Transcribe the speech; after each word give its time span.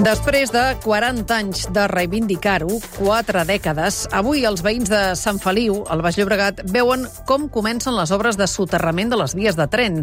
Després 0.00 0.48
de 0.48 0.62
40 0.80 1.34
anys 1.36 1.66
de 1.76 1.82
reivindicar-ho, 1.90 2.78
quatre 2.94 3.42
dècades, 3.44 4.06
avui 4.16 4.46
els 4.48 4.62
veïns 4.64 4.88
de 4.88 5.00
Sant 5.18 5.36
Feliu, 5.42 5.82
al 5.92 6.00
Baix 6.00 6.16
Llobregat, 6.16 6.62
veuen 6.72 7.02
com 7.28 7.50
comencen 7.52 7.92
les 7.92 8.08
obres 8.16 8.38
de 8.40 8.46
soterrament 8.48 9.12
de 9.12 9.18
les 9.20 9.34
vies 9.36 9.58
de 9.58 9.66
tren. 9.68 9.98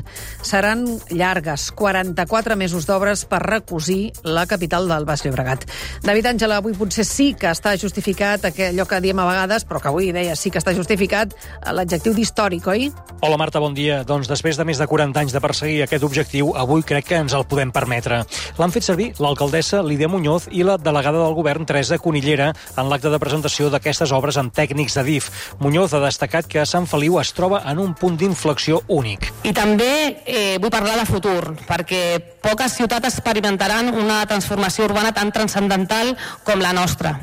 Seran 0.46 0.84
llargues, 1.10 1.72
44 1.74 2.54
mesos 2.62 2.86
d'obres 2.86 3.24
per 3.26 3.40
recosir 3.42 4.12
la 4.22 4.46
capital 4.46 4.86
del 4.86 5.08
Baix 5.10 5.24
Llobregat. 5.26 5.66
David 6.06 6.30
Àngela, 6.30 6.60
avui 6.62 6.78
potser 6.78 7.08
sí 7.10 7.32
que 7.34 7.50
està 7.50 7.74
justificat 7.82 8.46
allò 8.52 8.86
que 8.86 9.02
diem 9.02 9.18
a 9.18 9.26
vegades, 9.32 9.66
però 9.66 9.82
que 9.82 9.90
avui 9.90 10.12
deia 10.14 10.38
sí 10.38 10.54
que 10.54 10.62
està 10.62 10.76
justificat 10.78 11.34
l'adjectiu 11.74 12.14
d'històric, 12.14 12.70
oi? 12.70 12.92
Hola, 13.26 13.42
Marta, 13.42 13.58
bon 13.58 13.74
dia. 13.74 14.04
Doncs 14.06 14.30
després 14.30 14.62
de 14.62 14.70
més 14.70 14.78
de 14.78 14.86
40 14.86 15.26
anys 15.26 15.34
de 15.34 15.42
perseguir 15.42 15.82
aquest 15.88 16.06
objectiu, 16.06 16.54
avui 16.54 16.86
crec 16.86 17.10
que 17.10 17.18
ens 17.26 17.34
el 17.34 17.50
podem 17.50 17.74
permetre. 17.74 18.22
L'han 18.62 18.78
fet 18.78 18.86
servir 18.86 19.10
l'alcaldessa 19.18 19.87
Lídia 19.88 20.10
Muñoz 20.12 20.48
i 20.52 20.64
la 20.68 20.78
delegada 20.78 21.24
del 21.24 21.36
govern, 21.38 21.66
Teresa 21.66 21.98
Conillera, 21.98 22.52
en 22.78 22.90
l'acte 22.92 23.10
de 23.10 23.20
presentació 23.20 23.72
d'aquestes 23.74 24.14
obres 24.16 24.38
amb 24.38 24.54
tècnics 24.54 24.98
de 25.00 25.04
DIF. 25.08 25.30
Muñoz 25.64 25.96
ha 25.96 26.04
destacat 26.04 26.48
que 26.52 26.66
Sant 26.70 26.88
Feliu 26.88 27.20
es 27.22 27.34
troba 27.34 27.64
en 27.72 27.80
un 27.80 27.94
punt 27.98 28.18
d'inflexió 28.20 28.82
únic. 28.88 29.32
I 29.48 29.54
també 29.56 29.92
eh, 30.26 30.58
vull 30.62 30.74
parlar 30.74 30.98
de 31.00 31.08
futur, 31.10 31.56
perquè 31.68 32.02
poques 32.44 32.78
ciutats 32.78 33.10
experimentaran 33.10 33.94
una 33.96 34.22
transformació 34.30 34.86
urbana 34.88 35.14
tan 35.16 35.32
transcendental 35.32 36.16
com 36.48 36.62
la 36.64 36.74
nostra. 36.76 37.16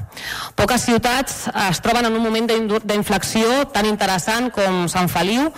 Poques 0.55 0.85
ciutats 0.87 1.49
es 1.69 1.81
troben 1.83 2.07
en 2.07 2.15
un 2.15 2.23
moment 2.23 2.47
d'inflexió 2.49 3.65
tan 3.75 3.89
interessant 3.91 4.51
com 4.55 4.85
Sant 4.89 5.11
Feliu, 5.11 5.49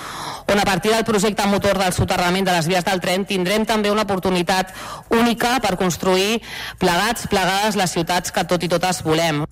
on 0.48 0.62
a 0.62 0.64
partir 0.64 0.94
del 0.94 1.04
projecte 1.04 1.46
motor 1.46 1.78
del 1.78 1.92
soterrament 1.92 2.48
de 2.48 2.54
les 2.56 2.70
vies 2.70 2.86
del 2.86 3.02
tren 3.04 3.26
tindrem 3.28 3.66
també 3.68 3.92
una 3.92 4.06
oportunitat 4.08 4.72
única 5.12 5.58
per 5.60 5.76
construir 5.76 6.40
plegats, 6.80 7.28
plegades 7.28 7.76
les 7.76 7.92
ciutats 7.92 8.32
que 8.32 8.48
tot 8.48 8.64
i 8.64 8.72
totes 8.72 9.04
volem. 9.04 9.44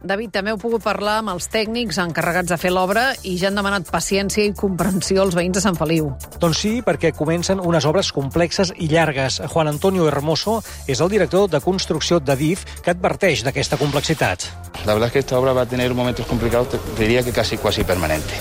David, 0.00 0.30
també 0.32 0.54
heu 0.54 0.56
pogut 0.56 0.80
parlar 0.80 1.18
amb 1.20 1.34
els 1.34 1.50
tècnics 1.52 1.98
encarregats 2.00 2.48
de 2.48 2.56
fer 2.56 2.70
l'obra 2.72 3.10
i 3.28 3.34
ja 3.36 3.50
han 3.50 3.58
demanat 3.58 3.90
paciència 3.92 4.46
i 4.48 4.54
comprensió 4.56 5.20
als 5.26 5.36
veïns 5.36 5.58
de 5.58 5.64
Sant 5.64 5.76
Feliu. 5.76 6.08
Doncs 6.40 6.62
sí, 6.64 6.72
perquè 6.86 7.12
comencen 7.12 7.60
unes 7.60 7.84
obres 7.84 8.08
complexes 8.16 8.72
i 8.78 8.88
llargues. 8.88 9.42
Juan 9.52 9.68
Antonio 9.68 10.08
Hermoso 10.08 10.62
és 10.88 11.04
el 11.04 11.12
director 11.12 11.50
de 11.52 11.60
construcció 11.60 12.20
de 12.20 12.36
DIF 12.36 12.64
que 12.80 12.94
adverteix 12.96 13.44
d'aquesta 13.44 13.76
complexitat. 13.76 14.48
La 14.86 14.94
verdad 14.94 15.08
es 15.08 15.12
que 15.12 15.18
esta 15.18 15.38
obra 15.38 15.52
va 15.52 15.62
a 15.62 15.66
tener 15.66 15.92
momentos 15.94 16.26
complicados, 16.26 16.68
diría 16.98 17.22
que 17.22 17.32
casi 17.32 17.58
casi 17.58 17.84
permanente. 17.84 18.32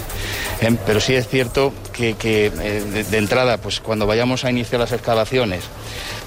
Eh, 0.62 0.76
pero 0.86 1.00
sí 1.00 1.16
es 1.16 1.28
cierto 1.28 1.74
que, 1.94 2.16
que 2.16 2.48
eh, 2.48 3.06
de, 3.10 3.18
entrada, 3.18 3.58
pues 3.58 3.80
cuando 3.80 4.06
vayamos 4.08 4.46
a 4.46 4.50
iniciar 4.50 4.82
las 4.82 4.92
excavaciones, 4.92 5.64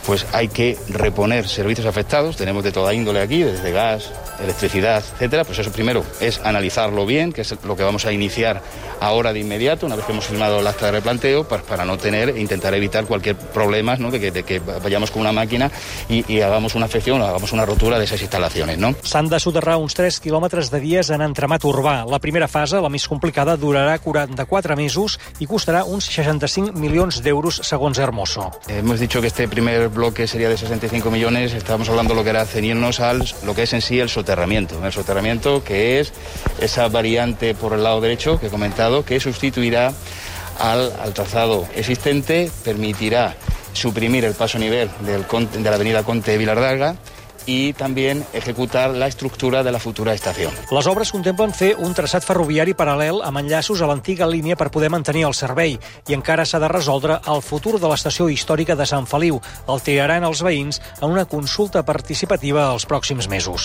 pues 0.06 0.26
hay 0.32 0.48
que 0.48 0.78
reponer 0.88 1.48
servicios 1.48 1.86
afectados. 1.86 2.36
Tenemos 2.36 2.64
de 2.64 2.72
toda 2.72 2.92
índole 2.94 3.20
aquí, 3.20 3.42
desde 3.42 3.70
gas, 3.72 4.10
electricidad, 4.42 5.02
etcétera. 5.14 5.44
Pues 5.44 5.58
eso 5.58 5.70
primero 5.70 6.04
es 6.20 6.40
analizarlo 6.44 7.06
bien, 7.06 7.32
que 7.32 7.42
es 7.42 7.54
lo 7.64 7.76
que 7.76 7.82
vamos 7.82 8.04
a 8.04 8.12
iniciar 8.12 8.62
ahora 9.00 9.32
de 9.32 9.40
inmediato, 9.40 9.86
una 9.86 9.96
vez 9.96 10.04
que 10.04 10.12
hemos 10.12 10.26
firmado 10.26 10.60
el 10.60 10.66
acta 10.66 10.86
de 10.86 10.92
replanteo, 10.92 11.46
para, 11.46 11.62
para 11.62 11.84
no 11.84 11.98
tener 11.98 12.30
e 12.30 12.40
intentar 12.40 12.72
evitar 12.74 13.04
cualquier 13.04 13.36
problema 13.36 13.96
¿no? 13.96 14.10
de, 14.10 14.32
que, 14.32 14.42
que, 14.44 14.58
vayamos 14.60 15.10
con 15.10 15.22
una 15.22 15.32
máquina 15.32 15.70
y, 16.08 16.40
hagamos 16.40 16.74
una 16.74 16.86
afección 16.86 17.20
o 17.20 17.26
hagamos 17.26 17.52
una 17.52 17.66
rotura 17.66 17.98
de 17.98 18.04
esas 18.04 18.20
instalaciones. 18.20 18.78
No? 18.78 18.92
De 18.92 19.40
soterrar 19.40 19.76
uns 19.76 19.94
3 20.02 20.16
quilòmetres 20.18 20.66
de 20.72 20.80
vies 20.82 21.12
en 21.14 21.22
entramat 21.22 21.62
urbà. 21.62 22.00
La 22.10 22.18
primera 22.18 22.48
fase, 22.50 22.80
la 22.82 22.88
més 22.90 23.04
complicada, 23.06 23.54
durarà 23.54 24.00
44 24.02 24.74
mesos 24.74 25.14
i 25.38 25.46
costarà 25.46 25.84
uns 25.86 26.08
65 26.10 26.74
milions 26.74 27.20
d'euros, 27.22 27.60
segons 27.62 28.00
Hermoso. 28.02 28.48
Hemos 28.66 28.98
dicho 28.98 29.20
que 29.20 29.28
este 29.28 29.46
primer 29.46 29.90
bloque 29.90 30.26
sería 30.26 30.48
de 30.48 30.56
65 30.56 31.08
millones, 31.08 31.54
estábamos 31.54 31.88
hablando 31.88 32.14
lo 32.14 32.24
que 32.24 32.30
era 32.30 32.44
ceñirnos 32.44 32.98
al 32.98 33.22
lo 33.46 33.54
que 33.54 33.62
es 33.62 33.72
en 33.74 33.80
sí 33.80 34.00
el 34.00 34.08
soterramiento. 34.08 34.84
El 34.84 34.92
soterramiento 34.92 35.62
que 35.62 36.00
es 36.00 36.12
esa 36.58 36.88
variante 36.88 37.54
por 37.54 37.72
el 37.72 37.84
lado 37.84 38.00
derecho 38.00 38.40
que 38.40 38.48
he 38.48 38.50
comentado 38.50 39.04
que 39.04 39.20
sustituirá 39.20 39.92
al, 40.58 40.92
al 41.00 41.14
trazado 41.14 41.68
existente, 41.76 42.50
permitirá 42.64 43.36
suprimir 43.72 44.24
el 44.24 44.34
paso 44.34 44.58
nivel 44.58 44.90
del, 45.06 45.24
de 45.52 45.70
la 45.70 45.76
avenida 45.76 46.02
Conte 46.02 46.32
de 46.32 46.38
Vilardaga 46.38 46.96
i 47.46 47.72
també 47.76 48.10
executar 48.32 48.88
la 48.90 49.06
estructura 49.06 49.62
de 49.62 49.72
la 49.72 49.80
futura 49.82 50.14
estació. 50.14 50.50
Les 50.70 50.88
obres 50.90 51.12
contemplen 51.12 51.52
fer 51.52 51.74
un 51.78 51.94
traçat 51.94 52.24
ferroviari 52.24 52.74
paral·lel 52.78 53.22
amb 53.26 53.42
enllaços 53.42 53.82
a 53.82 53.90
l'antiga 53.90 54.26
línia 54.26 54.56
per 54.56 54.70
poder 54.70 54.90
mantenir 54.90 55.26
el 55.28 55.36
servei 55.36 55.76
i 56.08 56.16
encara 56.16 56.46
s'ha 56.48 56.60
de 56.62 56.70
resoldre 56.72 57.20
el 57.28 57.42
futur 57.44 57.78
de 57.80 57.90
l'estació 57.90 58.28
històrica 58.32 58.76
de 58.78 58.86
Sant 58.88 59.06
Feliu. 59.06 59.40
El 59.68 59.84
triaran 59.84 60.24
els 60.24 60.42
veïns 60.42 60.80
en 61.00 61.10
una 61.10 61.26
consulta 61.26 61.84
participativa 61.84 62.70
els 62.72 62.88
pròxims 62.88 63.28
mesos. 63.28 63.60